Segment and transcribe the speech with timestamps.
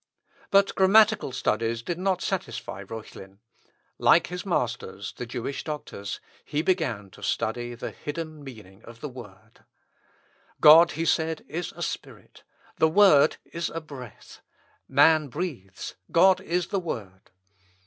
[0.49, 3.37] But grammatical studies did not satisfy Reuchlin.
[3.99, 9.09] Like his masters, the Jewish doctors, he began to study the hidden meaning of the
[9.09, 9.63] Word;
[10.59, 12.41] "God," said he, "is a Spirit,
[12.77, 14.41] the Word is a breath,
[14.89, 17.29] man breathes, God is the Word.